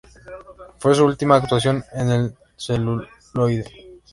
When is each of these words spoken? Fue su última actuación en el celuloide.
Fue 0.79 0.95
su 0.95 1.05
última 1.05 1.35
actuación 1.35 1.83
en 1.91 2.09
el 2.09 2.35
celuloide. 2.57 3.71